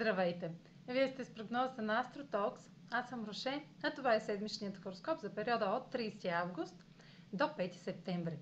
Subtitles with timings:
[0.00, 0.50] Здравейте!
[0.88, 2.60] Вие сте с прогнозата на AstroTalks.
[2.90, 6.84] Аз съм Роше, а това е седмичният хороскоп за периода от 30 август
[7.32, 8.38] до 5 септември.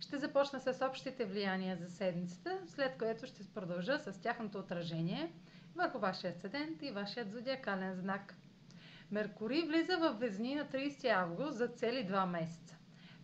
[0.00, 5.32] Ще започна с общите влияния за седмицата, след което ще продължа с тяхното отражение
[5.74, 8.34] върху вашия асцендент и вашият зодиакален знак.
[9.10, 12.76] Меркурий влиза в Везни на 30 август за цели 2 месеца.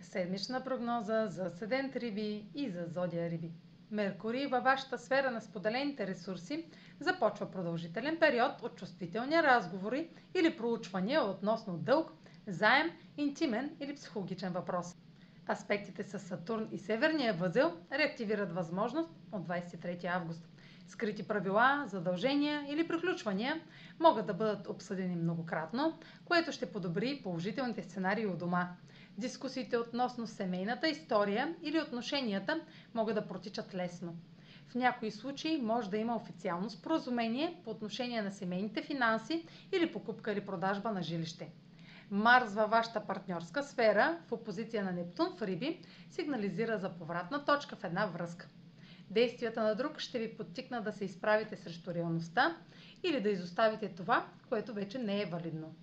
[0.00, 3.52] Седмична прогноза за Асцендент Риби и за Зодия Риби.
[3.90, 6.64] Меркурий във вашата сфера на споделените ресурси
[7.00, 12.12] започва продължителен период от чувствителни разговори или проучвания относно дълг,
[12.46, 14.96] заем, интимен или психологичен въпрос.
[15.48, 20.48] Аспектите с Сатурн и Северния възел реактивират възможност от 23 август.
[20.86, 23.60] Скрити правила, задължения или приключвания
[24.00, 28.68] могат да бъдат обсъдени многократно, което ще подобри положителните сценарии у дома.
[29.18, 32.60] Дискусиите относно семейната история или отношенията
[32.94, 34.16] могат да протичат лесно.
[34.68, 40.32] В някои случаи може да има официално споразумение по отношение на семейните финанси или покупка
[40.32, 41.52] или продажба на жилище.
[42.10, 47.76] Марс във вашата партньорска сфера в опозиция на Нептун в Риби сигнализира за повратна точка
[47.76, 48.48] в една връзка.
[49.10, 52.56] Действията на друг ще ви подтикнат да се изправите срещу реалността
[53.02, 55.74] или да изоставите това, което вече не е валидно.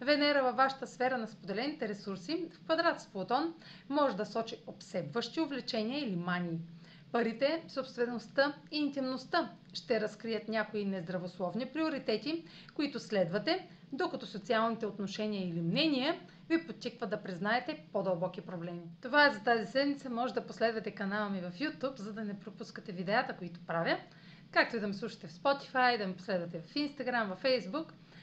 [0.00, 3.54] Венера във вашата сфера на споделените ресурси в квадрат с Плутон
[3.88, 6.58] може да сочи обсебващи увлечения или мании.
[7.12, 15.60] Парите, собствеността и интимността ще разкрият някои нездравословни приоритети, които следвате, докато социалните отношения или
[15.60, 18.82] мнения ви подтикват да признаете по-дълбоки проблеми.
[19.02, 20.10] Това е за тази седмица.
[20.10, 23.98] Може да последвате канала ми в YouTube, за да не пропускате видеята, които правя,
[24.50, 27.92] както и да ме слушате в Spotify, да ме последвате в Instagram, в Facebook–